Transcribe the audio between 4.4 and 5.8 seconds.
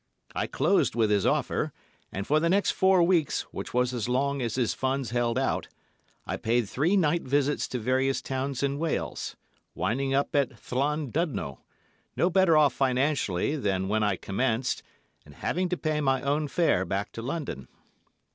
as his funds held out,